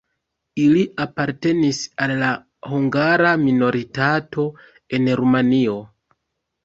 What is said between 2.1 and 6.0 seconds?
la hungara minoritato en Rumanio.